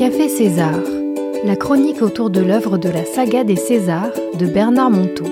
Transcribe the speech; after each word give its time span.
Café 0.00 0.30
César, 0.30 0.80
la 1.44 1.56
chronique 1.56 2.00
autour 2.00 2.30
de 2.30 2.40
l'œuvre 2.40 2.78
de 2.78 2.88
la 2.88 3.04
saga 3.04 3.44
des 3.44 3.56
Césars 3.56 4.14
de 4.32 4.46
Bernard 4.46 4.90
Monteau. 4.90 5.26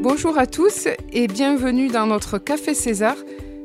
Bonjour 0.00 0.38
à 0.38 0.46
tous 0.46 0.86
et 1.12 1.26
bienvenue 1.26 1.88
dans 1.88 2.06
notre 2.06 2.38
Café 2.38 2.72
César. 2.72 3.16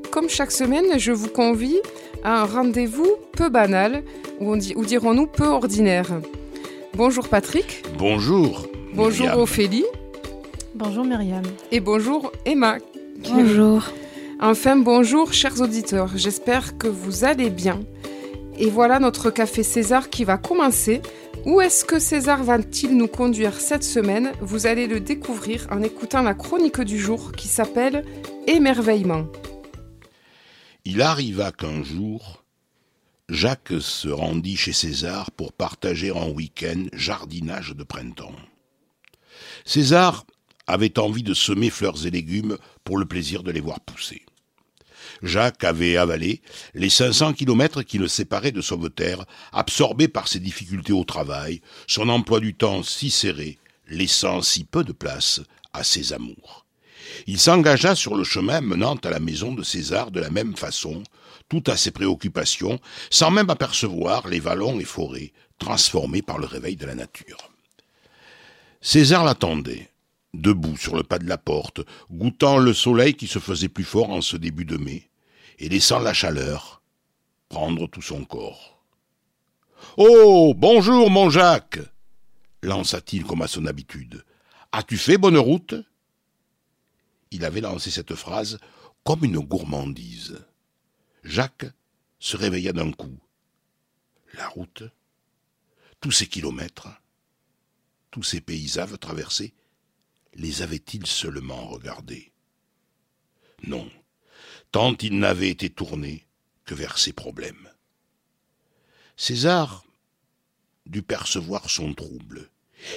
Comme 0.09 0.29
chaque 0.29 0.49
semaine, 0.49 0.97
je 0.97 1.11
vous 1.11 1.27
convie 1.27 1.77
à 2.23 2.41
un 2.41 2.45
rendez-vous 2.45 3.07
peu 3.33 3.49
banal, 3.49 4.01
ou, 4.39 4.55
ou 4.55 4.83
dirons-nous 4.83 5.27
peu 5.27 5.45
ordinaire. 5.45 6.09
Bonjour 6.95 7.27
Patrick. 7.27 7.83
Bonjour. 7.99 8.65
Bonjour 8.95 9.27
Myriam. 9.27 9.41
Ophélie. 9.43 9.85
Bonjour 10.73 11.05
Myriam. 11.05 11.43
Et 11.71 11.79
bonjour 11.79 12.31
Emma. 12.47 12.77
Bonjour. 13.29 13.83
Enfin, 14.41 14.75
bonjour 14.75 15.33
chers 15.33 15.61
auditeurs. 15.61 16.09
J'espère 16.15 16.79
que 16.79 16.87
vous 16.87 17.25
allez 17.25 17.51
bien. 17.51 17.79
Et 18.61 18.69
voilà 18.69 18.99
notre 18.99 19.31
café 19.31 19.63
César 19.63 20.09
qui 20.09 20.25
va 20.25 20.37
commencer. 20.37 21.01
Où 21.45 21.61
est-ce 21.61 21.85
que 21.85 21.97
César 21.97 22.43
va-t-il 22.43 22.97
nous 22.97 23.07
conduire 23.07 23.53
cette 23.53 23.85
semaine? 23.85 24.33
Vous 24.41 24.65
allez 24.67 24.85
le 24.85 24.99
découvrir 24.99 25.65
en 25.71 25.81
écoutant 25.81 26.21
la 26.21 26.33
chronique 26.33 26.81
du 26.81 26.99
jour 26.99 27.31
qui 27.31 27.47
s'appelle 27.47 28.03
Émerveillement. 28.47 29.27
Il 30.83 31.01
arriva 31.01 31.53
qu'un 31.53 31.83
jour, 31.83 32.43
Jacques 33.29 33.79
se 33.79 34.09
rendit 34.09 34.57
chez 34.57 34.73
César 34.73 35.31
pour 35.31 35.53
partager 35.53 36.09
un 36.09 36.27
week-end 36.29 36.87
jardinage 36.91 37.75
de 37.77 37.83
printemps. 37.83 38.35
César 39.63 40.25
avait 40.67 40.99
envie 40.99 41.23
de 41.23 41.33
semer 41.33 41.69
fleurs 41.69 42.05
et 42.05 42.11
légumes 42.11 42.57
pour 42.83 42.97
le 42.97 43.05
plaisir 43.05 43.41
de 43.41 43.51
les 43.51 43.61
voir 43.61 43.79
pousser. 43.79 44.25
Jacques 45.23 45.63
avait 45.63 45.97
avalé 45.97 46.41
les 46.73 46.89
500 46.89 47.33
kilomètres 47.33 47.81
qui 47.81 47.97
le 47.97 48.07
séparaient 48.07 48.51
de 48.51 48.61
Sauveterre, 48.61 49.25
absorbé 49.51 50.07
par 50.07 50.27
ses 50.27 50.39
difficultés 50.39 50.93
au 50.93 51.03
travail, 51.03 51.61
son 51.87 52.09
emploi 52.09 52.39
du 52.39 52.55
temps 52.55 52.83
si 52.83 53.09
serré, 53.09 53.57
laissant 53.87 54.41
si 54.41 54.63
peu 54.63 54.83
de 54.83 54.91
place 54.91 55.41
à 55.73 55.83
ses 55.83 56.13
amours. 56.13 56.65
Il 57.27 57.39
s'engagea 57.39 57.95
sur 57.95 58.15
le 58.15 58.23
chemin 58.23 58.61
menant 58.61 58.95
à 58.95 59.09
la 59.09 59.19
maison 59.19 59.53
de 59.53 59.63
César 59.63 60.11
de 60.11 60.19
la 60.19 60.29
même 60.29 60.55
façon, 60.55 61.03
tout 61.47 61.63
à 61.67 61.77
ses 61.77 61.91
préoccupations, 61.91 62.79
sans 63.09 63.31
même 63.31 63.49
apercevoir 63.49 64.27
les 64.27 64.39
vallons 64.39 64.79
et 64.79 64.85
forêts 64.85 65.33
transformés 65.57 66.21
par 66.21 66.37
le 66.37 66.45
réveil 66.45 66.75
de 66.75 66.85
la 66.85 66.95
nature. 66.95 67.51
César 68.81 69.25
l'attendait, 69.25 69.89
debout 70.33 70.77
sur 70.77 70.95
le 70.95 71.03
pas 71.03 71.19
de 71.19 71.27
la 71.27 71.37
porte, 71.37 71.81
goûtant 72.11 72.57
le 72.57 72.73
soleil 72.73 73.13
qui 73.13 73.27
se 73.27 73.39
faisait 73.39 73.67
plus 73.67 73.83
fort 73.83 74.09
en 74.09 74.21
ce 74.21 74.37
début 74.37 74.65
de 74.65 74.77
mai, 74.77 75.08
et 75.59 75.69
laissant 75.69 75.99
la 75.99 76.13
chaleur 76.13 76.81
prendre 77.49 77.87
tout 77.87 78.01
son 78.01 78.23
corps. 78.23 78.81
Oh. 79.97 80.53
Bonjour, 80.55 81.09
mon 81.09 81.29
Jacques. 81.29 81.79
lança-t-il 82.63 83.23
comme 83.25 83.41
à 83.41 83.47
son 83.47 83.65
habitude. 83.65 84.25
As-tu 84.71 84.97
fait 84.97 85.17
bonne 85.17 85.37
route? 85.37 85.75
Il 87.31 87.45
avait 87.45 87.61
lancé 87.61 87.91
cette 87.91 88.15
phrase 88.15 88.59
comme 89.03 89.23
une 89.23 89.39
gourmandise. 89.39 90.45
Jacques 91.23 91.67
se 92.19 92.37
réveilla 92.37 92.73
d'un 92.73 92.91
coup. 92.91 93.17
La 94.33 94.47
route, 94.47 94.83
tous 95.99 96.11
ces 96.11 96.27
kilomètres, 96.27 96.89
tous 98.11 98.23
ces 98.23 98.41
paysages 98.41 98.99
traversés, 98.99 99.53
les 100.35 100.61
avait-il 100.61 101.05
seulement 101.07 101.67
regardés? 101.67 102.31
Non, 103.63 103.89
tant 104.71 104.95
il 105.01 105.19
n'avait 105.19 105.49
été 105.49 105.69
tourné 105.69 106.25
que 106.65 106.75
vers 106.75 106.97
ses 106.97 107.13
problèmes. 107.13 107.69
César 109.17 109.83
dut 110.85 111.01
percevoir 111.01 111.69
son 111.69 111.93
trouble, 111.93 112.49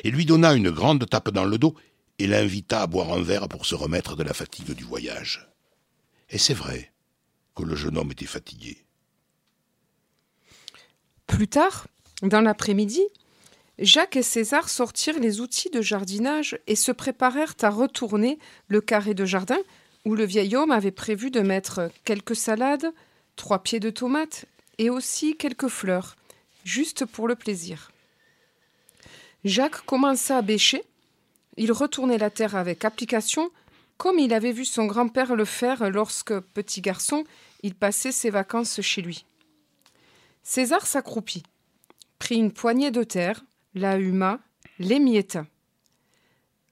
et 0.04 0.10
lui 0.10 0.24
donna 0.24 0.54
une 0.54 0.70
grande 0.70 1.08
tape 1.08 1.30
dans 1.30 1.44
le 1.44 1.58
dos 1.58 1.74
et 2.18 2.26
l'invita 2.26 2.82
à 2.82 2.86
boire 2.86 3.12
un 3.12 3.22
verre 3.22 3.48
pour 3.48 3.66
se 3.66 3.74
remettre 3.74 4.16
de 4.16 4.22
la 4.22 4.34
fatigue 4.34 4.72
du 4.72 4.84
voyage. 4.84 5.48
Et 6.30 6.38
c'est 6.38 6.54
vrai 6.54 6.92
que 7.54 7.62
le 7.62 7.74
jeune 7.74 7.98
homme 7.98 8.12
était 8.12 8.26
fatigué. 8.26 8.84
Plus 11.26 11.48
tard, 11.48 11.88
dans 12.22 12.40
l'après-midi, 12.40 13.02
Jacques 13.78 14.16
et 14.16 14.22
César 14.22 14.68
sortirent 14.68 15.18
les 15.18 15.40
outils 15.40 15.70
de 15.70 15.82
jardinage 15.82 16.58
et 16.66 16.76
se 16.76 16.92
préparèrent 16.92 17.56
à 17.62 17.70
retourner 17.70 18.38
le 18.68 18.80
carré 18.80 19.14
de 19.14 19.24
jardin 19.24 19.58
où 20.04 20.14
le 20.14 20.24
vieil 20.24 20.56
homme 20.56 20.70
avait 20.70 20.90
prévu 20.90 21.30
de 21.30 21.40
mettre 21.40 21.90
quelques 22.04 22.36
salades, 22.36 22.92
trois 23.36 23.62
pieds 23.62 23.80
de 23.80 23.90
tomates 23.90 24.46
et 24.78 24.90
aussi 24.90 25.36
quelques 25.36 25.68
fleurs, 25.68 26.16
juste 26.64 27.04
pour 27.04 27.28
le 27.28 27.36
plaisir. 27.36 27.90
Jacques 29.44 29.84
commença 29.84 30.38
à 30.38 30.42
bêcher. 30.42 30.82
Il 31.56 31.72
retournait 31.72 32.18
la 32.18 32.30
terre 32.30 32.56
avec 32.56 32.84
application, 32.84 33.50
comme 33.96 34.18
il 34.18 34.32
avait 34.32 34.52
vu 34.52 34.64
son 34.64 34.86
grand-père 34.86 35.36
le 35.36 35.44
faire 35.44 35.90
lorsque, 35.90 36.38
petit 36.38 36.80
garçon, 36.80 37.24
il 37.62 37.74
passait 37.74 38.12
ses 38.12 38.30
vacances 38.30 38.80
chez 38.80 39.02
lui. 39.02 39.24
César 40.42 40.86
s'accroupit, 40.86 41.44
prit 42.18 42.36
une 42.36 42.52
poignée 42.52 42.90
de 42.90 43.04
terre, 43.04 43.44
la 43.74 43.98
huma, 43.98 44.40
l'émietta. 44.78 45.46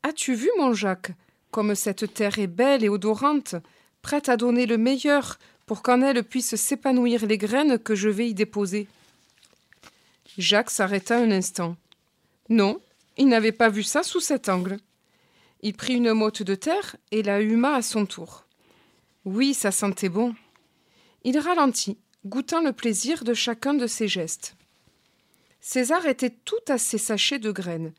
As-tu 0.03 0.35
vu, 0.35 0.51
mon 0.59 0.73
Jacques, 0.73 1.13
comme 1.51 1.75
cette 1.75 2.15
terre 2.15 2.39
est 2.39 2.47
belle 2.47 2.85
et 2.85 2.89
odorante, 2.89 3.57
prête 4.03 4.29
à 4.29 4.37
donner 4.37 4.67
le 4.67 4.79
meilleur 4.79 5.39
pour 5.67 5.83
qu'en 5.83 6.03
elle 6.03 6.25
puissent 6.25 6.57
s'épanouir 6.57 7.27
les 7.27 7.39
graines 7.39 7.79
que 7.79 7.95
je 7.95 8.09
vais 8.09 8.29
y 8.29 8.35
déposer 8.35 8.89
Jacques 10.39 10.71
s'arrêta 10.71 11.19
un 11.19 11.31
instant. 11.31 11.77
Non, 12.49 12.81
il 13.19 13.29
n'avait 13.29 13.53
pas 13.53 13.69
vu 13.69 13.83
ça 13.83 14.03
sous 14.03 14.21
cet 14.21 14.49
angle. 14.49 14.79
Il 15.61 15.75
prit 15.75 15.95
une 15.95 16.13
motte 16.13 16.43
de 16.43 16.55
terre 16.55 16.97
et 17.11 17.23
la 17.23 17.41
huma 17.43 17.75
à 17.75 17.83
son 17.83 18.07
tour. 18.07 18.45
Oui, 19.25 19.53
ça 19.53 19.71
sentait 19.71 20.09
bon. 20.09 20.35
Il 21.25 21.39
ralentit, 21.39 21.99
goûtant 22.25 22.63
le 22.63 22.73
plaisir 22.73 23.25
de 23.25 23.35
chacun 23.35 23.75
de 23.75 23.87
ses 23.87 24.09
gestes. 24.09 24.55
César 25.61 26.07
était 26.07 26.31
tout 26.31 26.65
à 26.69 26.79
ses 26.79 26.97
sachets 26.97 27.39
de 27.39 27.51
graines. 27.51 27.93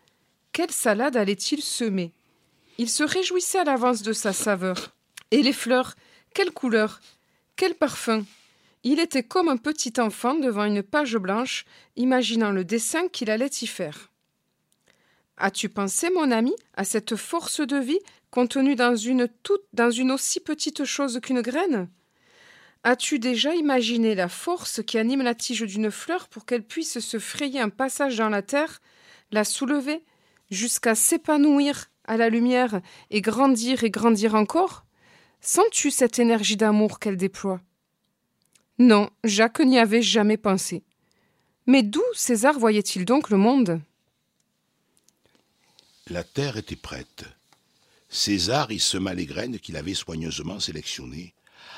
Quelle 0.51 0.71
salade 0.71 1.15
allait-il 1.15 1.61
semer? 1.61 2.11
Il 2.81 2.89
se 2.89 3.03
réjouissait 3.03 3.59
à 3.59 3.63
l'avance 3.63 4.01
de 4.01 4.11
sa 4.11 4.33
saveur. 4.33 4.95
Et 5.29 5.43
les 5.43 5.53
fleurs, 5.53 5.93
quelle 6.33 6.49
couleur, 6.49 6.99
quel 7.55 7.75
parfum 7.75 8.25
Il 8.83 8.99
était 8.99 9.21
comme 9.21 9.49
un 9.49 9.57
petit 9.57 9.93
enfant 9.99 10.33
devant 10.33 10.63
une 10.63 10.81
page 10.81 11.15
blanche, 11.17 11.65
imaginant 11.95 12.49
le 12.49 12.65
dessin 12.65 13.07
qu'il 13.07 13.29
allait 13.29 13.51
y 13.61 13.67
faire. 13.67 14.09
As-tu 15.37 15.69
pensé, 15.69 16.09
mon 16.09 16.31
ami, 16.31 16.55
à 16.73 16.83
cette 16.83 17.15
force 17.15 17.61
de 17.61 17.77
vie 17.77 17.99
contenue 18.31 18.75
dans 18.75 18.95
une 18.95 19.27
toute, 19.43 19.61
dans 19.73 19.91
une 19.91 20.09
aussi 20.09 20.39
petite 20.39 20.83
chose 20.83 21.19
qu'une 21.21 21.41
graine? 21.41 21.87
As-tu 22.83 23.19
déjà 23.19 23.53
imaginé 23.53 24.15
la 24.15 24.27
force 24.27 24.81
qui 24.81 24.97
anime 24.97 25.21
la 25.21 25.35
tige 25.35 25.67
d'une 25.67 25.91
fleur 25.91 26.27
pour 26.29 26.47
qu'elle 26.47 26.63
puisse 26.63 26.99
se 26.99 27.19
frayer 27.19 27.59
un 27.59 27.69
passage 27.69 28.17
dans 28.17 28.29
la 28.29 28.41
terre, 28.41 28.81
la 29.29 29.43
soulever, 29.43 30.03
jusqu'à 30.49 30.95
s'épanouir? 30.95 31.91
À 32.05 32.17
la 32.17 32.29
lumière 32.29 32.81
et 33.09 33.21
grandir 33.21 33.83
et 33.83 33.89
grandir 33.89 34.35
encore 34.35 34.85
Sens-tu 35.41 35.89
cette 35.89 36.19
énergie 36.19 36.57
d'amour 36.57 36.99
qu'elle 36.99 37.17
déploie? 37.17 37.61
Non, 38.77 39.09
Jacques 39.23 39.59
n'y 39.59 39.79
avait 39.79 40.03
jamais 40.03 40.37
pensé. 40.37 40.83
Mais 41.65 41.83
d'où 41.83 42.03
César 42.13 42.59
voyait-il 42.59 43.05
donc 43.05 43.29
le 43.29 43.37
monde? 43.37 43.81
La 46.07 46.23
terre 46.23 46.57
était 46.57 46.75
prête. 46.75 47.25
César 48.09 48.71
y 48.71 48.79
sema 48.79 49.13
les 49.13 49.25
graines 49.25 49.59
qu'il 49.59 49.77
avait 49.77 49.93
soigneusement 49.93 50.59
sélectionnées, 50.59 51.33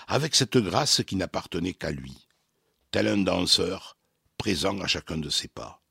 avec 0.07 0.35
cette 0.35 0.57
grâce 0.57 1.03
qui 1.05 1.15
n'appartenait 1.15 1.73
qu'à 1.73 1.91
lui, 1.91 2.27
tel 2.91 3.07
un 3.07 3.17
danseur 3.17 3.97
présent 4.37 4.79
à 4.81 4.87
chacun 4.87 5.17
de 5.17 5.29
ses 5.29 5.47
pas. 5.47 5.81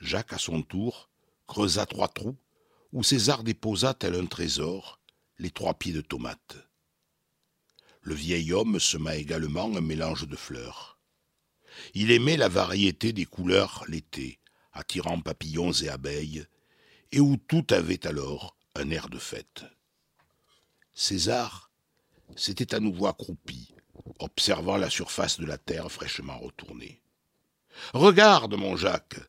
Jacques, 0.00 0.32
à 0.32 0.38
son 0.38 0.62
tour, 0.62 1.08
creusa 1.46 1.86
trois 1.86 2.08
trous 2.08 2.36
où 2.92 3.02
César 3.02 3.42
déposa 3.42 3.94
tel 3.94 4.14
un 4.14 4.26
trésor 4.26 5.00
les 5.38 5.50
trois 5.50 5.74
pieds 5.74 5.92
de 5.92 6.00
tomates. 6.00 6.56
Le 8.00 8.14
vieil 8.14 8.52
homme 8.52 8.80
sema 8.80 9.16
également 9.16 9.76
un 9.76 9.80
mélange 9.80 10.26
de 10.26 10.36
fleurs. 10.36 10.98
Il 11.94 12.10
aimait 12.10 12.36
la 12.36 12.48
variété 12.48 13.12
des 13.12 13.26
couleurs 13.26 13.84
l'été, 13.88 14.40
attirant 14.72 15.20
papillons 15.20 15.72
et 15.72 15.88
abeilles, 15.88 16.46
et 17.12 17.20
où 17.20 17.36
tout 17.36 17.66
avait 17.70 18.06
alors 18.06 18.56
un 18.74 18.90
air 18.90 19.08
de 19.08 19.18
fête. 19.18 19.64
César 20.94 21.70
s'était 22.36 22.74
à 22.74 22.80
nouveau 22.80 23.06
accroupi, 23.06 23.74
observant 24.18 24.76
la 24.76 24.90
surface 24.90 25.38
de 25.38 25.46
la 25.46 25.58
terre 25.58 25.90
fraîchement 25.90 26.38
retournée. 26.38 27.02
Regarde, 27.92 28.54
mon 28.54 28.76
Jacques, 28.76 29.20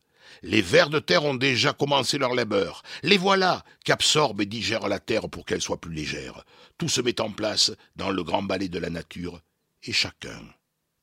les 0.41 0.61
vers 0.61 0.89
de 0.89 0.99
terre 0.99 1.25
ont 1.25 1.35
déjà 1.35 1.73
commencé 1.73 2.17
leur 2.17 2.33
labeur. 2.33 2.83
Les 3.03 3.17
voilà 3.17 3.63
qui 3.83 3.91
absorbent 3.91 4.41
et 4.41 4.45
digèrent 4.45 4.87
la 4.87 4.99
terre 4.99 5.29
pour 5.29 5.45
qu'elle 5.45 5.61
soit 5.61 5.81
plus 5.81 5.93
légère. 5.93 6.43
Tout 6.77 6.89
se 6.89 7.01
met 7.01 7.19
en 7.21 7.31
place 7.31 7.71
dans 7.95 8.09
le 8.09 8.23
grand 8.23 8.43
balai 8.43 8.69
de 8.69 8.79
la 8.79 8.89
nature, 8.89 9.41
et 9.83 9.93
chacun 9.93 10.41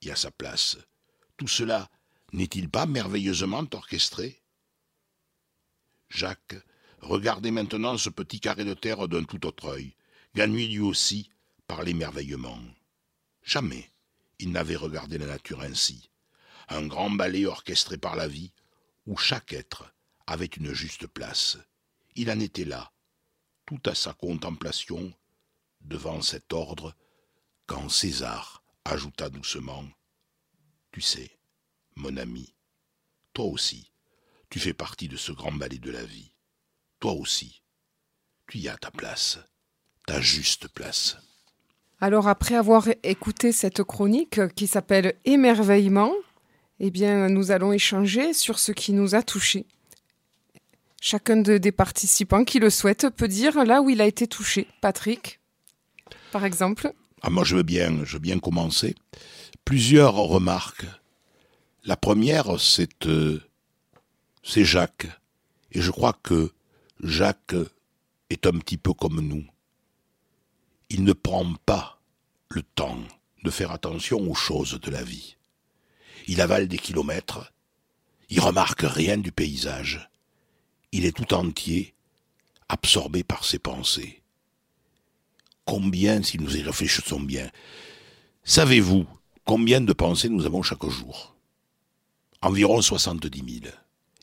y 0.02 0.11
a 0.11 0.17
sa 0.17 0.31
place. 0.31 0.76
Tout 1.37 1.49
cela 1.49 1.88
n'est-il 2.32 2.69
pas 2.69 2.87
merveilleusement 2.87 3.64
orchestré? 3.73 4.43
Jacques 6.08 6.56
regardait 7.00 7.50
maintenant 7.50 7.99
ce 7.99 8.11
petit 8.11 8.40
carré 8.40 8.64
de 8.64 8.75
terre 8.75 9.08
d'un 9.08 9.25
tout 9.25 9.44
autre 9.46 9.69
œil, 9.69 9.94
gagné 10.34 10.67
lui 10.67 10.81
aussi 10.81 11.31
par 11.67 11.82
l'émerveillement. 11.82 12.58
Jamais 13.43 13.90
il 14.38 14.52
n'avait 14.52 14.76
regardé 14.76 15.19
la 15.19 15.26
nature 15.26 15.62
ainsi, 15.62 16.11
un 16.69 16.87
grand 16.87 17.11
ballet 17.11 17.46
orchestré 17.46 17.96
par 17.96 18.17
la 18.17 18.28
vie, 18.28 18.52
où 19.06 19.17
chaque 19.17 19.53
être 19.53 19.94
avait 20.26 20.47
une 20.47 20.73
juste 20.73 21.06
place. 21.06 21.58
Il 22.14 22.31
en 22.31 22.41
était 22.41 22.64
là, 22.64 22.93
tout 23.64 23.81
à 23.87 23.94
sa 23.94 24.12
contemplation, 24.12 25.12
devant 25.81 26.20
cet 26.23 26.53
ordre, 26.53 26.94
quand 27.67 27.88
César 27.88 28.62
ajouta 28.85 29.29
doucement 29.29 29.85
Tu 30.93 31.00
sais, 31.00 31.38
mon 31.94 32.17
ami, 32.17 32.55
toi 33.32 33.47
aussi, 33.47 33.93
tu 34.50 34.58
fais 34.58 34.75
partie 34.75 35.09
de 35.09 35.17
ce 35.17 35.32
grand 35.32 35.52
ballet 35.52 35.79
de 35.79 35.91
la 35.91 36.05
vie. 36.05 36.32
Toi 37.00 37.12
aussi, 37.12 37.62
tu 38.47 38.59
y 38.59 38.69
as 38.69 38.76
ta 38.76 38.91
place, 38.91 39.38
ta 40.06 40.20
juste 40.20 40.69
place. 40.69 41.17
Alors 42.00 42.29
après 42.29 42.55
avoir 42.55 42.88
écouté 43.02 43.52
cette 43.52 43.82
chronique 43.82 44.55
qui 44.55 44.67
s'appelle 44.67 45.19
Émerveillement, 45.25 46.12
eh 46.81 46.90
bien 46.90 47.28
nous 47.28 47.50
allons 47.50 47.73
échanger 47.73 48.34
sur 48.34 48.58
ce 48.58 48.73
qui 48.73 48.93
nous 48.93 49.14
a 49.14 49.23
touchés. 49.23 49.67
Chacun 51.00 51.37
des 51.37 51.73
participants 51.73 52.44
qui 52.44 52.58
le 52.58 52.70
souhaite 52.70 53.08
peut 53.11 53.28
dire 53.28 53.64
là 53.64 53.82
où 53.82 53.90
il 53.90 54.00
a 54.00 54.06
été 54.06 54.26
touché. 54.26 54.67
Patrick, 54.81 55.40
par 56.32 56.44
exemple. 56.44 56.93
Ah, 57.23 57.31
moi 57.31 57.44
je 57.44 57.56
veux 57.56 57.62
bien, 57.62 58.05
je 58.05 58.14
veux 58.14 58.20
bien 58.20 58.38
commencer. 58.38 58.94
Plusieurs 59.64 60.14
remarques. 60.14 60.87
La 61.84 61.96
première, 61.96 62.58
c'est 62.61 63.06
euh, 63.06 63.40
c'est 64.43 64.64
Jacques. 64.64 65.06
Et 65.73 65.81
je 65.81 65.90
crois 65.90 66.19
que 66.23 66.52
Jacques 67.02 67.55
est 68.31 68.46
un 68.46 68.58
petit 68.58 68.78
peu 68.78 68.93
comme 68.93 69.20
nous. 69.20 69.44
Il 70.88 71.05
ne 71.05 71.12
prend 71.12 71.55
pas 71.67 72.00
le 72.49 72.62
temps 72.62 72.99
de 73.44 73.50
faire 73.50 73.73
attention 73.73 74.19
aux 74.31 74.34
choses 74.34 74.81
de 74.81 74.90
la 74.90 75.02
vie. 75.02 75.36
Il 76.26 76.40
avale 76.40 76.67
des 76.69 76.78
kilomètres, 76.78 77.52
il 78.28 78.40
remarque 78.40 78.82
rien 78.82 79.17
du 79.17 79.31
paysage, 79.31 80.11
il 80.93 81.05
est 81.05 81.17
tout 81.17 81.32
entier, 81.34 81.94
absorbé 82.69 83.23
par 83.23 83.44
ses 83.44 83.61
pensées. 83.61 84.23
Combien, 85.64 86.23
si 86.23 86.38
nous 86.38 86.56
y 86.56 86.62
réfléchissons 86.62 87.20
bien, 87.20 87.49
savez-vous 88.44 89.06
combien 89.44 89.81
de 89.81 89.93
pensées 89.93 90.28
nous 90.28 90.46
avons 90.46 90.62
chaque 90.62 90.87
jour? 90.87 91.37
Environ 92.43 92.82
soixante-dix 92.82 93.43
mille 93.43 93.73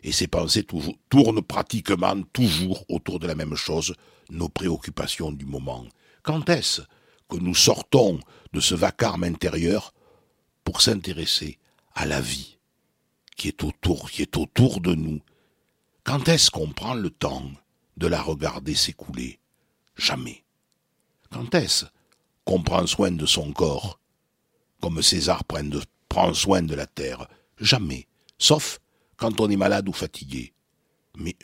et 0.04 0.12
ses 0.12 0.28
pensées 0.28 0.66
tournent 1.10 1.42
pratiquement 1.42 2.22
toujours 2.34 2.84
autour 2.90 3.20
de 3.20 3.28
la 3.28 3.36
même 3.36 3.56
chose, 3.56 3.96
nos 4.30 4.50
préoccupations 4.50 5.32
du 5.32 5.46
moment. 5.46 5.86
Quand 6.22 6.50
est-ce 6.50 6.82
que 7.30 7.38
nous 7.38 7.56
sortons 7.56 8.20
de 8.52 8.60
ce 8.60 8.76
vacarme 8.76 9.24
intérieur 9.24 9.94
pour 10.66 10.82
s'intéresser 10.82 11.60
à 11.96 12.06
la 12.06 12.22
vie 12.22 12.58
qui 13.36 13.48
est 13.48 13.64
autour, 13.64 14.12
qui 14.12 14.22
est 14.22 14.38
autour 14.38 14.82
de 14.82 14.94
nous 14.96 15.22
Quand 16.04 16.28
est-ce 16.28 16.52
qu'on 16.52 16.70
prend 16.70 16.94
le 16.94 17.10
temps 17.10 17.50
de 17.98 18.08
la 18.08 18.22
regarder 18.22 18.76
s'écouler? 18.76 19.40
Jamais. 19.96 20.44
Quand 21.30 21.54
est-ce 21.56 21.86
qu'on 22.46 22.62
prend 22.62 22.86
soin 22.88 23.12
de 23.12 23.26
son 23.26 23.54
corps, 23.54 24.00
comme 24.82 25.02
César 25.02 25.44
prend 26.10 26.34
soin 26.34 26.62
de 26.62 26.76
la 26.76 26.88
terre? 26.88 27.28
Jamais. 27.60 28.08
Sauf 28.38 28.80
quand 29.18 29.40
on 29.40 29.50
est 29.50 29.58
malade 29.58 29.88
ou 29.88 29.94
fatigué. 29.94 30.54
Mais 31.18 31.36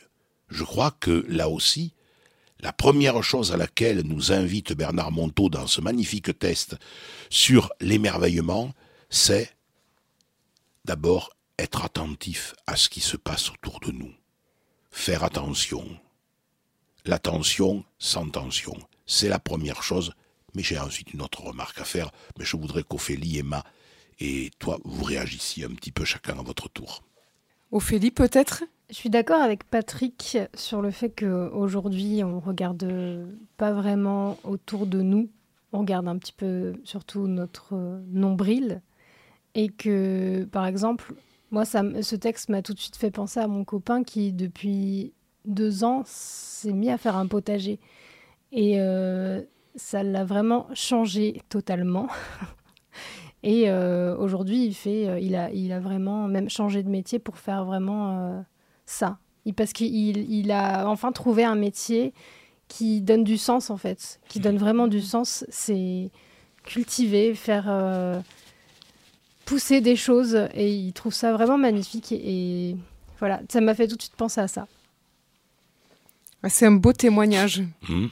je 0.50 0.64
crois 0.64 0.92
que 0.92 1.26
là 1.30 1.50
aussi, 1.50 1.94
la 2.60 2.74
première 2.74 3.24
chose 3.24 3.54
à 3.54 3.58
laquelle 3.58 4.02
nous 4.02 4.32
invite 4.34 4.74
Bernard 4.74 5.12
Monteau 5.12 5.50
dans 5.50 5.68
ce 5.68 5.80
magnifique 5.80 6.38
test 6.38 6.76
sur 7.30 7.72
l'émerveillement, 7.80 8.74
c'est 9.10 9.50
d'abord 10.90 11.38
être 11.60 11.86
attentif 11.86 12.56
à 12.66 12.76
ce 12.76 12.90
qui 12.90 13.00
se 13.00 13.16
passe 13.16 13.52
autour 13.52 13.80
de 13.80 13.92
nous. 13.92 14.12
Faire 14.90 15.24
attention. 15.24 15.86
L'attention 17.06 17.84
sans 18.00 18.28
tension. 18.28 18.76
C'est 19.06 19.30
la 19.30 19.38
première 19.38 19.84
chose, 19.84 20.14
mais 20.56 20.64
j'ai 20.64 20.80
ensuite 20.80 21.14
une 21.14 21.22
autre 21.22 21.44
remarque 21.44 21.80
à 21.80 21.84
faire, 21.84 22.10
mais 22.40 22.44
je 22.44 22.58
voudrais 22.58 22.82
qu'Ophélie, 22.82 23.38
Emma 23.38 23.64
et 24.20 24.50
toi, 24.58 24.80
vous 24.84 25.04
réagissiez 25.04 25.66
un 25.66 25.76
petit 25.76 25.92
peu 25.92 26.06
chacun 26.06 26.40
à 26.40 26.42
votre 26.42 26.68
tour. 26.70 27.04
Ophélie, 27.72 28.10
peut-être? 28.10 28.64
Je 28.90 28.96
suis 28.96 29.12
d'accord 29.12 29.44
avec 29.44 29.66
Patrick 29.66 30.40
sur 30.56 30.82
le 30.82 30.90
fait 30.90 31.12
qu'aujourd'hui, 31.12 32.24
on 32.24 32.40
regarde 32.40 33.28
pas 33.58 33.74
vraiment 33.74 34.40
autour 34.44 34.88
de 34.88 35.04
nous. 35.04 35.30
On 35.72 35.82
regarde 35.82 36.08
un 36.08 36.18
petit 36.18 36.34
peu 36.34 36.74
surtout 36.84 37.28
notre 37.28 37.76
nombril. 38.08 38.82
Et 39.60 39.68
que, 39.68 40.46
par 40.46 40.66
exemple, 40.66 41.14
moi, 41.52 41.66
ce 41.66 42.16
texte 42.16 42.48
m'a 42.48 42.62
tout 42.62 42.74
de 42.74 42.80
suite 42.80 42.96
fait 42.96 43.12
penser 43.12 43.42
à 43.42 43.48
mon 43.50 43.66
copain 43.66 44.06
qui, 44.06 44.32
depuis 44.32 45.12
deux 45.44 45.84
ans, 45.84 46.04
s'est 46.06 46.72
mis 46.72 46.90
à 46.90 46.98
faire 46.98 47.18
un 47.18 47.28
potager. 47.28 47.78
Et 48.54 48.80
euh, 48.80 49.42
ça 49.76 50.02
l'a 50.02 50.24
vraiment 50.24 50.68
changé 50.74 51.42
totalement. 51.50 52.08
Et 53.44 53.70
euh, 53.70 54.16
aujourd'hui, 54.16 54.66
il 54.66 54.74
fait, 54.74 55.10
euh, 55.10 55.20
il 55.20 55.36
a, 55.36 55.52
il 55.52 55.74
a 55.74 55.82
vraiment 55.82 56.30
même 56.30 56.50
changé 56.50 56.82
de 56.82 56.90
métier 56.90 57.20
pour 57.20 57.38
faire 57.38 57.66
vraiment 57.66 58.46
ça. 58.86 59.18
parce 59.58 59.74
qu'il 59.74 60.32
il 60.32 60.52
a 60.54 60.88
enfin 60.88 61.12
trouvé 61.12 61.44
un 61.44 61.56
métier 61.56 62.14
qui 62.70 63.02
donne 63.02 63.26
du 63.26 63.38
sens 63.38 63.70
en 63.70 63.78
fait, 63.78 64.22
qui 64.30 64.40
donne 64.40 64.58
vraiment 64.58 64.88
du 64.88 65.02
sens. 65.02 65.44
C'est 65.50 66.12
cultiver, 66.64 67.36
faire 67.36 68.24
pousser 69.50 69.82
des 69.82 69.96
choses, 69.96 70.48
et 70.54 70.72
il 70.72 70.94
trouve 70.94 71.12
ça 71.12 71.34
vraiment 71.34 71.58
magnifique. 71.58 72.12
Et, 72.12 72.76
voilà, 73.18 73.42
ça 73.50 73.60
m'a 73.62 73.74
fait 73.74 73.88
tout 73.88 73.96
de 73.96 74.02
suite 74.02 74.16
penser 74.16 74.40
à 74.40 74.48
ça. 74.48 74.68
C'est 76.48 76.68
un 76.68 76.72
beau 76.72 76.94
témoignage. 76.94 77.64
Mmh. 77.90 78.06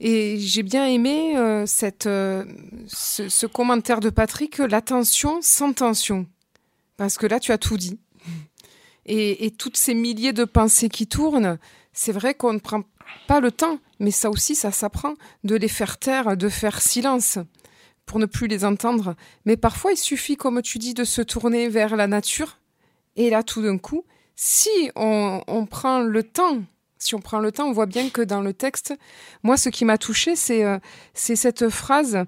Et 0.00 0.38
j'ai 0.38 0.62
bien 0.62 0.86
aimé 0.86 1.36
euh, 1.36 1.66
cette, 1.66 2.06
euh, 2.06 2.46
ce, 2.86 3.46
commentaire 3.46 4.00
de 4.00 4.08
Patrick, 4.08 4.56
l'attention 4.56 5.40
sans 5.42 5.74
tension. 5.74 6.26
Parce 6.96 7.18
que 7.18 7.26
là, 7.26 7.40
tu 7.40 7.52
as 7.52 7.58
tout 7.58 7.76
dit. 7.76 7.98
Et, 9.04 9.44
et 9.44 9.50
toutes 9.50 9.76
ces 9.76 9.92
milliers 9.92 10.32
de 10.32 10.46
pensées 10.46 10.88
qui 10.88 11.06
tournent, 11.06 11.58
c'est 11.92 12.12
vrai 12.12 12.32
qu'on 12.32 12.54
ne 12.54 12.58
prend 12.58 12.84
pas 13.26 13.40
le 13.40 13.52
temps, 13.52 13.80
mais 14.00 14.12
ça 14.12 14.30
aussi, 14.30 14.54
ça 14.54 14.72
s'apprend, 14.72 15.12
de 15.44 15.56
les 15.56 15.68
faire 15.68 15.98
taire, 15.98 16.38
de 16.38 16.48
faire 16.48 16.80
silence 16.80 17.38
pour 18.08 18.18
ne 18.18 18.26
plus 18.26 18.48
les 18.48 18.64
entendre. 18.64 19.14
Mais 19.44 19.56
parfois, 19.56 19.92
il 19.92 19.96
suffit, 19.96 20.36
comme 20.36 20.60
tu 20.62 20.78
dis, 20.78 20.94
de 20.94 21.04
se 21.04 21.22
tourner 21.22 21.68
vers 21.68 21.94
la 21.94 22.08
nature. 22.08 22.58
Et 23.14 23.30
là, 23.30 23.44
tout 23.44 23.62
d'un 23.62 23.78
coup, 23.78 24.04
si 24.34 24.90
on, 24.96 25.66
prend 25.70 26.00
le 26.00 26.22
temps 26.24 26.62
si 27.00 27.14
on 27.14 27.20
prend 27.20 27.38
le 27.38 27.52
temps, 27.52 27.68
on 27.68 27.72
voit 27.72 27.86
bien 27.86 28.10
que 28.10 28.22
dans 28.22 28.40
le 28.40 28.52
texte, 28.52 28.92
moi, 29.44 29.56
ce 29.56 29.68
qui 29.68 29.84
m'a 29.84 29.98
touché, 29.98 30.34
euh, 30.50 30.80
c'est 31.14 31.36
cette 31.36 31.68
phrase 31.68 32.24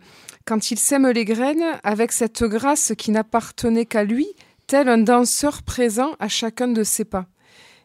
quand 0.46 0.70
il 0.70 0.78
sème 0.78 1.08
les 1.08 1.24
graines 1.24 1.80
avec 1.82 2.12
cette 2.12 2.44
grâce 2.44 2.92
qui 2.96 3.10
n'appartenait 3.10 3.84
qu'à 3.84 4.04
lui, 4.04 4.28
tel 4.68 4.88
un 4.88 4.98
danseur 4.98 5.64
présent 5.64 6.12
à 6.20 6.28
chacun 6.28 6.68
de 6.68 6.84
ses 6.84 7.04
pas. 7.04 7.26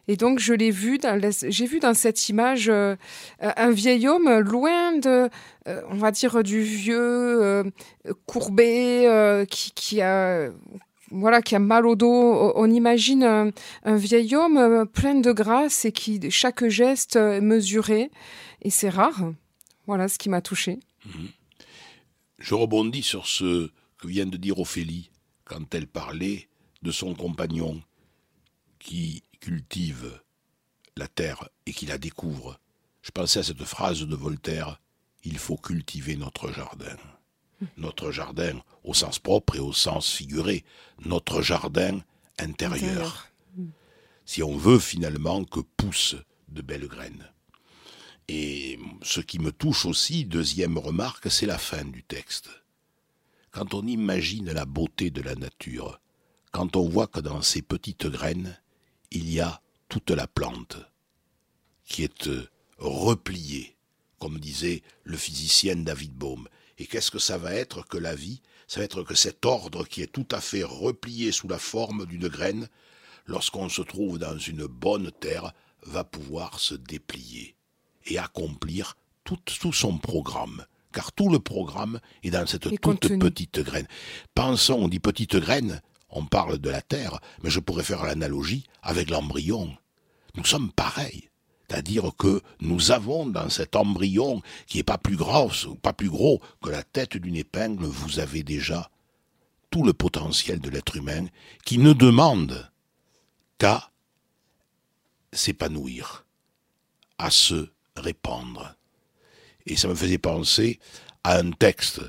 Et 0.08 0.16
donc 0.16 0.38
je 0.38 0.54
l'ai 0.54 0.70
vu, 0.70 0.98
j'ai 1.48 1.66
vu 1.66 1.80
dans 1.80 1.94
cette 1.94 2.28
image 2.28 2.68
euh, 2.68 2.94
un 3.40 3.70
vieil 3.70 4.06
homme 4.06 4.38
loin 4.38 4.96
de, 4.98 5.28
euh, 5.68 5.82
on 5.90 5.96
va 5.96 6.12
dire 6.12 6.42
du 6.42 6.60
vieux 6.62 7.64
courbé 8.26 9.44
qui, 9.50 10.00
a 10.00 10.50
voilà, 11.10 11.42
qui 11.42 11.54
a 11.54 11.58
mal 11.58 11.86
au 11.86 11.96
dos. 11.96 12.52
On 12.54 12.70
imagine 12.70 13.52
un, 13.84 13.96
vieil 13.96 14.34
homme 14.34 14.58
euh, 14.58 14.84
plein 14.84 15.14
de 15.14 15.32
grâce 15.32 15.84
et 15.84 15.92
qui, 15.92 16.20
chaque 16.30 16.66
geste 16.68 17.16
mesuré. 17.16 18.10
Et 18.62 18.70
c'est 18.70 18.88
rare. 18.88 19.32
Voilà 19.86 20.08
ce 20.08 20.18
qui 20.18 20.28
m'a 20.28 20.40
touché. 20.40 20.80
Mhm. 21.04 21.28
Je 22.38 22.54
rebondis 22.54 23.02
sur 23.02 23.26
ce 23.26 23.70
que 23.98 24.08
vient 24.08 24.26
de 24.26 24.36
dire 24.36 24.58
Ophélie 24.58 25.10
quand 25.44 25.74
elle 25.74 25.86
parlait 25.86 26.48
de 26.82 26.90
son 26.90 27.14
compagnon 27.14 27.82
qui 28.78 29.22
cultive 29.46 30.20
la 30.96 31.06
terre 31.06 31.48
et 31.66 31.72
qui 31.72 31.86
la 31.86 31.98
découvre. 31.98 32.58
Je 33.00 33.12
pensais 33.12 33.38
à 33.38 33.42
cette 33.44 33.62
phrase 33.62 34.00
de 34.00 34.16
Voltaire 34.16 34.80
Il 35.22 35.38
faut 35.38 35.56
cultiver 35.56 36.16
notre 36.16 36.50
jardin 36.50 36.96
notre 37.76 38.10
jardin 38.10 38.60
au 38.84 38.92
sens 38.92 39.18
propre 39.18 39.54
et 39.56 39.60
au 39.60 39.72
sens 39.72 40.10
figuré, 40.10 40.64
notre 41.04 41.42
jardin 41.42 42.00
intérieur. 42.38 43.28
Si 44.26 44.42
on 44.42 44.56
veut 44.56 44.80
finalement 44.80 45.42
que 45.44 45.60
poussent 45.60 46.16
de 46.48 46.60
belles 46.60 46.88
graines. 46.88 47.30
Et 48.28 48.78
ce 49.02 49.20
qui 49.20 49.38
me 49.38 49.52
touche 49.52 49.86
aussi, 49.86 50.26
deuxième 50.26 50.76
remarque, 50.76 51.30
c'est 51.30 51.46
la 51.46 51.56
fin 51.56 51.84
du 51.84 52.02
texte. 52.02 52.50
Quand 53.52 53.72
on 53.72 53.86
imagine 53.86 54.52
la 54.52 54.66
beauté 54.66 55.10
de 55.10 55.22
la 55.22 55.36
nature, 55.36 56.00
quand 56.50 56.76
on 56.76 56.88
voit 56.88 57.06
que 57.06 57.20
dans 57.20 57.40
ces 57.40 57.62
petites 57.62 58.06
graines, 58.06 58.58
il 59.10 59.30
y 59.30 59.40
a 59.40 59.60
toute 59.88 60.10
la 60.10 60.26
plante 60.26 60.78
qui 61.84 62.02
est 62.02 62.26
euh, 62.26 62.48
repliée, 62.78 63.76
comme 64.18 64.38
disait 64.38 64.82
le 65.04 65.16
physicien 65.16 65.76
David 65.76 66.12
Bohm. 66.12 66.48
Et 66.78 66.86
qu'est-ce 66.86 67.10
que 67.10 67.18
ça 67.18 67.38
va 67.38 67.52
être 67.52 67.86
que 67.86 67.96
la 67.96 68.14
vie? 68.14 68.42
Ça 68.66 68.80
va 68.80 68.84
être 68.84 69.02
que 69.02 69.14
cet 69.14 69.46
ordre 69.46 69.86
qui 69.86 70.02
est 70.02 70.12
tout 70.12 70.26
à 70.32 70.40
fait 70.40 70.64
replié 70.64 71.32
sous 71.32 71.48
la 71.48 71.58
forme 71.58 72.06
d'une 72.06 72.28
graine, 72.28 72.68
lorsqu'on 73.26 73.68
se 73.68 73.82
trouve 73.82 74.18
dans 74.18 74.36
une 74.38 74.66
bonne 74.66 75.12
terre, 75.12 75.52
va 75.82 76.04
pouvoir 76.04 76.58
se 76.58 76.74
déplier 76.74 77.54
et 78.06 78.18
accomplir 78.18 78.96
tout, 79.24 79.38
tout 79.60 79.72
son 79.72 79.98
programme 79.98 80.66
car 80.96 81.12
tout 81.12 81.28
le 81.28 81.38
programme 81.38 82.00
est 82.22 82.30
dans 82.30 82.46
cette 82.46 82.70
toute 82.80 83.18
petite 83.18 83.60
graine. 83.60 83.86
Pensons, 84.34 84.78
on 84.80 84.88
dit 84.88 84.98
petite 84.98 85.36
graine, 85.36 85.82
on 86.16 86.24
parle 86.24 86.58
de 86.58 86.70
la 86.70 86.80
Terre, 86.80 87.20
mais 87.42 87.50
je 87.50 87.60
pourrais 87.60 87.84
faire 87.84 88.04
l'analogie 88.04 88.64
avec 88.82 89.10
l'embryon. 89.10 89.76
Nous 90.34 90.44
sommes 90.44 90.72
pareils. 90.72 91.28
C'est-à-dire 91.68 92.12
que 92.16 92.40
nous 92.60 92.90
avons 92.90 93.26
dans 93.26 93.50
cet 93.50 93.76
embryon, 93.76 94.40
qui 94.66 94.78
n'est 94.78 94.84
pas 94.84 94.98
plus 94.98 95.16
gros, 95.16 95.50
pas 95.82 95.92
plus 95.92 96.08
gros 96.08 96.40
que 96.62 96.70
la 96.70 96.82
tête 96.82 97.16
d'une 97.16 97.36
épingle, 97.36 97.84
vous 97.84 98.18
avez 98.18 98.42
déjà 98.42 98.90
tout 99.70 99.82
le 99.82 99.92
potentiel 99.92 100.60
de 100.60 100.70
l'être 100.70 100.96
humain 100.96 101.26
qui 101.64 101.78
ne 101.78 101.92
demande 101.92 102.70
qu'à 103.58 103.90
s'épanouir, 105.32 106.24
à 107.18 107.30
se 107.30 107.68
répandre. 107.96 108.74
Et 109.66 109.76
ça 109.76 109.88
me 109.88 109.94
faisait 109.94 110.18
penser 110.18 110.78
à 111.24 111.38
un 111.38 111.50
texte 111.50 112.00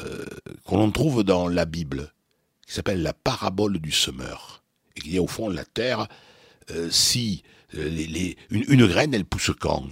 euh, 0.00 0.24
qu'on 0.64 0.90
trouve 0.90 1.24
dans 1.24 1.48
la 1.48 1.64
Bible, 1.64 2.12
qui 2.66 2.74
s'appelle 2.74 3.02
la 3.02 3.12
parabole 3.12 3.78
du 3.78 3.92
semeur. 3.92 4.62
Et 4.96 5.00
qui 5.00 5.10
dit 5.10 5.18
au 5.18 5.26
fond, 5.26 5.48
la 5.48 5.64
terre, 5.64 6.08
euh, 6.70 6.90
si 6.90 7.42
euh, 7.74 7.88
les, 7.88 8.36
une, 8.50 8.64
une, 8.68 8.86
graine, 8.86 9.14
elle 9.14 9.24
pousse 9.24 9.52
quand? 9.58 9.84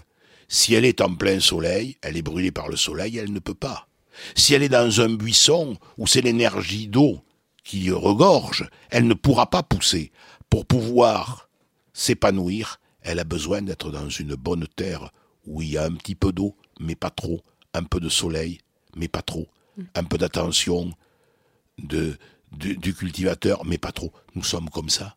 Si 0.48 0.74
elle 0.74 0.84
est 0.84 1.00
en 1.00 1.14
plein 1.14 1.40
soleil, 1.40 1.96
elle 2.02 2.16
est 2.16 2.22
brûlée 2.22 2.52
par 2.52 2.68
le 2.68 2.76
soleil, 2.76 3.18
elle 3.18 3.32
ne 3.32 3.38
peut 3.38 3.54
pas. 3.54 3.88
Si 4.34 4.54
elle 4.54 4.62
est 4.62 4.68
dans 4.68 5.00
un 5.00 5.10
buisson 5.10 5.76
où 5.98 6.06
c'est 6.06 6.20
l'énergie 6.20 6.88
d'eau 6.88 7.20
qui 7.64 7.90
regorge, 7.90 8.68
elle 8.90 9.06
ne 9.06 9.14
pourra 9.14 9.48
pas 9.48 9.62
pousser. 9.62 10.12
Pour 10.50 10.66
pouvoir 10.66 11.48
s'épanouir, 11.92 12.80
elle 13.00 13.18
a 13.18 13.24
besoin 13.24 13.62
d'être 13.62 13.90
dans 13.90 14.08
une 14.08 14.34
bonne 14.34 14.66
terre 14.76 15.10
où 15.46 15.62
il 15.62 15.70
y 15.70 15.78
a 15.78 15.84
un 15.84 15.94
petit 15.94 16.14
peu 16.14 16.32
d'eau, 16.32 16.56
mais 16.80 16.94
pas 16.94 17.10
trop, 17.10 17.42
un 17.72 17.82
peu 17.82 18.00
de 18.00 18.08
soleil, 18.08 18.58
mais 18.96 19.08
pas 19.08 19.22
trop, 19.22 19.48
un 19.94 20.04
peu 20.04 20.18
d'attention 20.18 20.92
de, 21.78 22.16
du, 22.54 22.94
cultivateur, 22.94 23.64
mais 23.64 23.78
pas 23.78 23.92
trop. 23.92 24.12
Nous 24.34 24.44
sommes 24.44 24.70
comme 24.70 24.88
ça. 24.88 25.16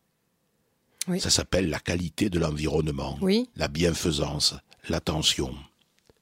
Ça 1.20 1.30
s'appelle 1.30 1.70
la 1.70 1.80
qualité 1.80 2.30
de 2.30 2.38
l'environnement, 2.38 3.18
la 3.56 3.68
bienfaisance, 3.70 4.56
l'attention. 4.90 5.56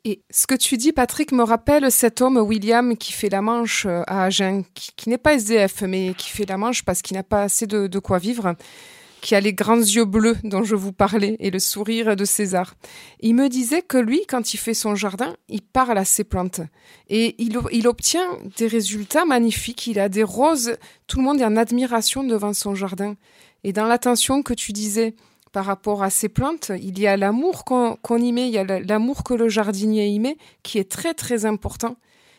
Et 0.07 0.21
ce 0.29 0.45
que 0.45 0.53
tu 0.53 0.77
dis, 0.77 0.91
Patrick, 0.91 1.31
me 1.31 1.41
rappelle 1.41 1.91
cet 1.91 2.21
homme, 2.21 2.37
William, 2.37 2.95
qui 2.95 3.11
fait 3.11 3.29
la 3.29 3.41
manche 3.41 3.87
euh, 3.87 4.03
à 4.05 4.25
Agen, 4.25 4.61
qui, 4.75 5.09
n'est 5.09 5.17
pas 5.17 5.33
SDF, 5.33 5.81
mais 5.81 6.13
qui 6.15 6.29
fait 6.29 6.45
la 6.45 6.57
manche 6.57 6.83
parce 6.83 7.01
qu'il 7.01 7.17
n'a 7.17 7.23
pas 7.23 7.41
assez 7.41 7.65
de, 7.65 7.87
de 7.87 7.99
quoi 7.99 8.19
vivre 8.19 8.55
qui 9.25 9.33
a 9.33 9.39
les 9.39 9.53
grands 9.53 9.75
yeux 9.79 10.05
bleus 10.05 10.37
dont 10.43 10.63
je 10.63 10.75
vous 10.75 10.91
parlais 10.91 11.35
et 11.39 11.49
le 11.49 11.57
sourire 11.57 12.15
de 12.15 12.25
César. 12.25 12.75
Il 13.21 13.33
me 13.33 13.49
disait 13.49 13.81
que 13.81 13.97
lui, 13.97 14.21
quand 14.27 14.53
il 14.53 14.57
fait 14.57 14.75
son 14.75 14.93
jardin, 14.93 15.35
il 15.49 15.63
parle 15.63 15.97
à 15.97 16.05
ses 16.05 16.23
plantes 16.23 16.61
et 17.09 17.35
il, 17.41 17.87
obtient 17.87 18.37
des 18.55 18.67
résultats 18.67 19.25
magnifiques. 19.25 19.87
Il 19.87 19.99
a 19.99 20.09
des 20.09 20.21
roses, 20.21 20.77
tout 21.07 21.17
le 21.17 21.23
monde 21.23 21.41
est 21.41 21.45
en 21.45 21.57
admiration 21.57 22.23
devant 22.23 22.53
son 22.53 22.75
jardin. 22.75 23.15
Et 23.63 23.73
dans 23.73 23.87
l'attention 23.87 24.43
que 24.43 24.53
tu 24.53 24.73
disais 24.73 25.15
par 25.51 25.65
rapport 25.65 26.03
à 26.03 26.11
ces 26.11 26.29
plantes, 26.29 26.71
il 26.79 26.99
y 26.99 27.07
a 27.07 27.17
l'amour 27.17 27.65
qu'on 27.65 28.17
y 28.19 28.31
met, 28.31 28.47
il 28.47 28.53
y 28.53 28.59
a 28.59 28.63
l'amour 28.63 29.23
que 29.23 29.33
le 29.33 29.49
jardinier 29.49 30.05
y 30.05 30.19
met, 30.19 30.37
qui 30.61 30.77
est 30.77 30.91
très 30.91 31.15
très 31.15 31.45
important. 31.45 31.95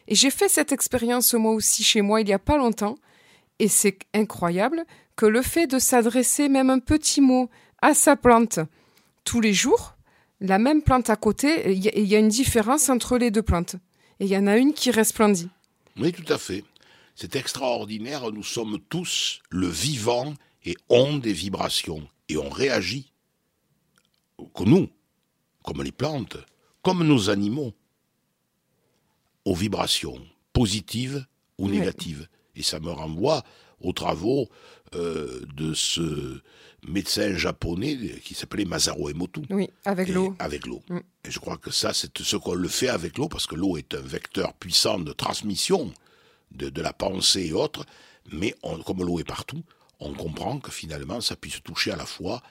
Et 0.07 0.15
j'ai 0.15 0.31
fait 0.31 0.49
cette 0.49 0.71
expérience 0.71 1.35
moi 1.35 1.51
aussi 1.51 1.83
chez 1.83 2.01
moi 2.01 2.21
il 2.21 2.27
n'y 2.27 2.33
a 2.33 2.39
pas 2.39 2.57
longtemps. 2.57 2.95
Et 3.59 3.69
c'est 3.69 3.99
incroyable 4.15 4.85
que 5.17 5.27
le 5.27 5.43
fait 5.43 5.67
de 5.67 5.79
s'adresser 5.79 6.49
même 6.49 6.71
un 6.71 6.79
petit 6.79 7.21
mot 7.21 7.51
à 7.83 7.95
sa 7.95 8.17
plante 8.17 8.61
tous 9.25 9.41
les 9.41 9.55
jours, 9.55 9.97
la 10.41 10.59
même 10.59 10.83
plante 10.83 11.11
à 11.11 11.17
côté, 11.17 11.73
il 11.73 11.83
y, 11.83 12.15
a 12.15 12.19
une 12.19 12.29
différence 12.29 12.89
entre 12.91 13.17
les 13.17 13.31
deux 13.31 13.43
plantes. 13.43 13.77
Et 14.21 14.27
il 14.27 14.31
y 14.31 14.37
en 14.37 14.47
a 14.47 14.57
une 14.57 14.75
qui 14.75 14.91
resplendit. 14.91 15.49
Oui, 15.97 16.13
tout 16.13 16.31
à 16.31 16.39
fait. 16.39 16.63
C'est 17.15 17.37
extraordinaire. 17.37 18.31
Nous 18.31 18.43
sommes 18.43 18.79
tous 18.91 19.41
le 19.51 19.67
vivant 19.67 20.35
et 20.65 20.77
ont 20.91 21.17
des 21.17 21.33
vibrations. 21.33 22.07
Et 22.29 22.37
on 22.37 22.51
réagit, 22.51 23.13
comme 24.53 24.69
nous, 24.69 24.89
comme 25.63 25.83
les 25.83 25.93
plantes, 25.93 26.37
comme 26.83 27.03
nos 27.03 27.31
animaux, 27.31 27.73
aux 29.47 29.55
vibrations 29.55 30.21
positives 30.53 31.25
ou 31.57 31.69
négatives. 31.69 32.29
Et 32.55 32.63
ça 32.63 32.81
me 32.81 32.91
renvoie 32.91 33.43
aux 33.81 33.93
travaux 33.93 34.49
euh, 34.95 35.41
de 35.55 35.75
ce 35.75 36.41
médecin 36.87 37.35
japonais 37.37 37.97
qui 38.25 38.35
s'appelait 38.35 38.65
Masaru 38.65 39.11
Emoto. 39.11 39.43
Oui, 39.51 39.69
avec 39.85 40.09
l'eau. 40.09 40.37
Avec 40.39 40.67
l'eau. 40.67 40.83
Mm. 40.89 40.99
Et 41.25 41.31
je 41.31 41.39
crois 41.39 41.57
que 41.57 41.71
ça, 41.71 41.93
c'est 41.93 42.17
ce 42.19 42.37
qu'on 42.37 42.55
le 42.55 42.69
fait 42.69 42.89
avec 42.89 43.19
l'eau, 43.19 43.29
parce 43.29 43.47
que 43.47 43.57
l'eau 43.57 43.77
est 43.77 43.95
un 43.95 44.01
vecteur 44.01 44.55
puissant 44.55 44.99
de 44.99 45.13
transmission 45.13 45.93
de, 46.53 46.69
de 46.69 46.83
la 46.83 46.93
pensée 46.93 47.47
et 47.47 47.53
autres, 47.53 47.85
mais 48.33 48.55
comme 48.85 49.05
l'eau 49.05 49.19
est 49.19 49.25
partout, 49.25 49.63
on 49.99 50.13
comprend 50.13 50.59
que 50.59 50.71
finalement, 50.71 51.21
ça 51.21 51.37
puisse 51.37 51.63
toucher 51.63 51.91
à 51.91 51.97
la 51.97 52.07
fois 52.07 52.43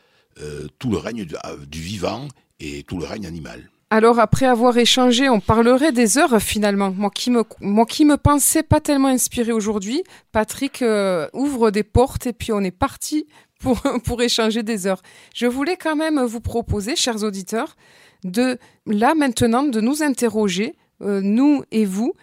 euh, 0.42 0.68
tout 0.80 0.92
le 0.92 0.98
règne 0.98 1.26
du, 1.26 1.36
du 1.68 1.82
vivant 1.82 2.28
et 2.60 2.84
tout 2.84 3.00
le 3.00 3.06
règne 3.06 3.26
animal. 3.26 3.70
Alors 3.96 4.20
après 4.20 4.46
avoir 4.46 4.78
échangé, 4.78 5.30
on 5.30 5.40
parlerait 5.40 5.94
des 5.94 6.18
heures 6.18 6.42
finalement. 6.42 6.92
Moi 6.92 7.10
qui 7.10 7.32
me, 7.32 7.46
moi 7.62 7.86
qui 7.86 8.04
me 8.04 8.18
pensais 8.18 8.62
pas 8.62 8.82
tellement 8.82 9.08
inspiré 9.08 9.54
aujourd'hui, 9.54 10.04
Patrick 10.34 10.82
euh, 10.82 11.30
ouvre 11.32 11.72
des 11.72 11.84
portes 11.84 12.28
et 12.28 12.34
puis 12.34 12.52
on 12.52 12.60
est 12.60 12.78
parti 12.78 13.26
pour, 13.58 13.82
pour 14.04 14.22
échanger 14.22 14.64
des 14.64 14.86
heures. 14.86 15.02
Je 15.34 15.46
voulais 15.46 15.78
quand 15.78 15.96
même 15.96 16.22
vous 16.26 16.42
proposer, 16.42 16.98
chers 16.98 17.24
auditeurs, 17.24 17.78
de 18.26 18.58
là 18.86 19.16
maintenant 19.16 19.64
de 19.64 19.80
nous 19.80 20.04
interroger, 20.04 20.76
euh, 21.02 21.22
nous 21.24 21.64
et 21.72 21.86
vous. 21.86 22.16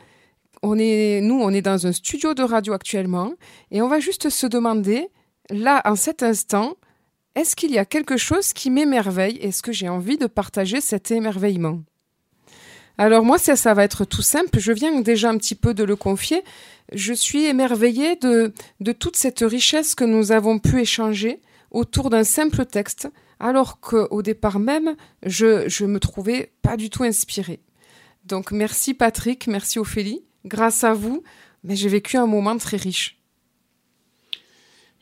On 0.62 0.79
est, 0.79 1.23
nous, 1.23 1.41
on 1.41 1.49
est 1.55 1.62
dans 1.62 1.87
un 1.87 1.93
studio 1.93 2.35
de 2.35 2.43
radio 2.43 2.75
actuellement 2.75 3.33
et 3.71 3.81
on 3.81 3.88
va 3.88 3.99
juste 3.99 4.29
se 4.29 4.47
demander, 4.47 5.09
là, 5.49 5.81
en 5.87 5.97
cet 5.97 6.23
instant, 6.23 6.75
est-ce 7.35 7.57
qu'il 7.57 7.71
y 7.71 7.79
a 7.79 7.85
quelque 7.85 8.17
chose 8.17 8.53
qui 8.53 8.71
m'émerveille? 8.71 9.39
Est-ce 9.39 9.62
que 9.62 9.73
j'ai 9.73 9.89
envie 9.89 10.19
de 10.19 10.27
partager 10.27 10.81
cet 10.81 11.11
émerveillement? 11.11 11.81
Alors 12.99 13.25
moi, 13.25 13.39
ça, 13.39 13.57
ça 13.57 13.73
va 13.73 13.85
être 13.85 14.05
tout 14.05 14.23
simple. 14.23 14.59
Je 14.59 14.73
viens 14.73 15.01
déjà 15.01 15.31
un 15.31 15.39
petit 15.39 15.55
peu 15.55 15.73
de 15.73 15.83
le 15.83 15.97
confier. 15.97 16.45
Je 16.93 17.15
suis 17.15 17.45
émerveillée 17.45 18.17
de, 18.17 18.53
toute 18.99 19.17
cette 19.17 19.41
richesse 19.41 19.95
que 19.95 20.05
nous 20.05 20.31
avons 20.31 20.59
pu 20.59 20.81
échanger 20.81 21.41
autour 21.71 22.11
d'un 22.11 22.25
simple 22.25 22.67
texte, 22.67 23.09
alors 23.41 23.81
qu'au 23.81 24.21
départ 24.21 24.59
même, 24.59 24.95
je, 25.25 25.67
je 25.69 25.87
me 25.87 25.99
trouvais 26.01 26.53
pas 26.61 26.77
du 26.77 26.91
tout 26.91 27.03
inspirée. 27.03 27.61
Donc 28.27 28.53
merci 28.53 28.93
Patrick, 28.93 29.47
merci 29.47 29.79
Ophélie. 29.79 30.23
Grâce 30.45 30.85
à 30.85 30.93
vous, 30.93 31.23
mais 31.65 31.77
j'ai 31.77 31.89
vécu 31.89 32.19
un 32.19 32.27
moment 32.27 32.59
très 32.59 32.77
riche. 32.77 33.22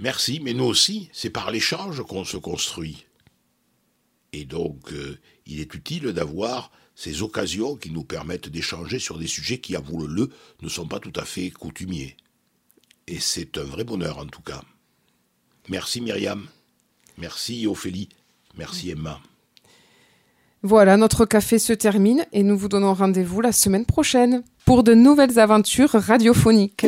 Merci, 0.00 0.40
mais 0.42 0.54
nous 0.54 0.64
aussi, 0.64 1.10
c'est 1.12 1.28
par 1.28 1.50
l'échange 1.50 2.02
qu'on 2.02 2.24
se 2.24 2.38
construit. 2.38 3.04
Et 4.32 4.46
donc, 4.46 4.92
euh, 4.92 5.18
il 5.44 5.60
est 5.60 5.74
utile 5.74 6.12
d'avoir 6.12 6.72
ces 6.94 7.22
occasions 7.22 7.76
qui 7.76 7.90
nous 7.90 8.04
permettent 8.04 8.48
d'échanger 8.48 8.98
sur 8.98 9.18
des 9.18 9.26
sujets 9.26 9.58
qui, 9.58 9.76
avouons-le, 9.76 10.30
ne 10.62 10.68
sont 10.68 10.86
pas 10.86 11.00
tout 11.00 11.12
à 11.16 11.24
fait 11.24 11.50
coutumiers. 11.50 12.16
Et 13.08 13.20
c'est 13.20 13.58
un 13.58 13.64
vrai 13.64 13.84
bonheur, 13.84 14.18
en 14.18 14.26
tout 14.26 14.42
cas. 14.42 14.62
Merci 15.68 16.00
Myriam. 16.00 16.46
Merci 17.18 17.66
Ophélie. 17.66 18.08
Merci 18.56 18.90
Emma. 18.90 19.20
Voilà, 20.62 20.96
notre 20.96 21.26
café 21.26 21.58
se 21.58 21.72
termine 21.72 22.26
et 22.32 22.42
nous 22.42 22.56
vous 22.56 22.68
donnons 22.68 22.94
rendez-vous 22.94 23.40
la 23.40 23.52
semaine 23.52 23.86
prochaine 23.86 24.44
pour 24.64 24.82
de 24.82 24.94
nouvelles 24.94 25.38
aventures 25.38 25.90
radiophoniques. 25.90 26.86